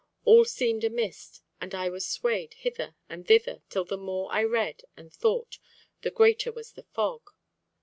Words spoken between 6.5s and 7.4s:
was the fog.